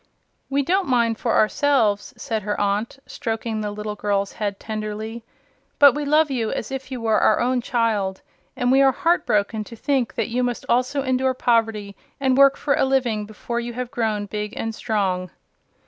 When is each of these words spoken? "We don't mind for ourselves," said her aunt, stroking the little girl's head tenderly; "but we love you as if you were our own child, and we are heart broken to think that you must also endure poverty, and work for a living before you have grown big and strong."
"We 0.49 0.63
don't 0.63 0.87
mind 0.87 1.19
for 1.19 1.35
ourselves," 1.37 2.11
said 2.17 2.41
her 2.41 2.59
aunt, 2.59 2.97
stroking 3.05 3.61
the 3.61 3.69
little 3.69 3.93
girl's 3.93 4.31
head 4.33 4.59
tenderly; 4.59 5.23
"but 5.77 5.93
we 5.93 6.05
love 6.05 6.31
you 6.31 6.49
as 6.51 6.71
if 6.71 6.91
you 6.91 6.99
were 6.99 7.19
our 7.19 7.39
own 7.39 7.61
child, 7.61 8.23
and 8.57 8.71
we 8.71 8.81
are 8.81 8.91
heart 8.91 9.27
broken 9.27 9.63
to 9.65 9.75
think 9.75 10.15
that 10.15 10.29
you 10.29 10.41
must 10.41 10.65
also 10.67 11.03
endure 11.03 11.35
poverty, 11.35 11.95
and 12.19 12.35
work 12.35 12.57
for 12.57 12.73
a 12.73 12.83
living 12.83 13.27
before 13.27 13.59
you 13.59 13.73
have 13.73 13.91
grown 13.91 14.25
big 14.25 14.53
and 14.57 14.73
strong." 14.73 15.29